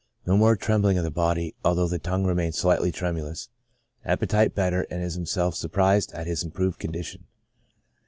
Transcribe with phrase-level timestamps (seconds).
[0.25, 3.49] No more trembling of the body, although the tongue remains slightly tremulous;
[4.03, 7.25] appetite better, and is himself surprised at his improved condition.